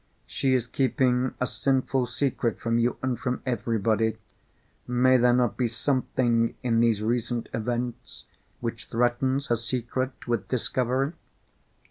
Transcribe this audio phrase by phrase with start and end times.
[0.25, 4.17] She is keeping a sinful secret from you and from everybody.
[4.87, 8.23] May there not be something in these recent events
[8.61, 11.13] which threatens her secret with discovery?"